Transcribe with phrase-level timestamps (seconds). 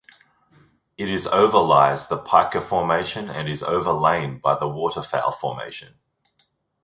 [0.97, 5.99] It is overlies the Pika Formation and is overlain by the Waterfowl Formation.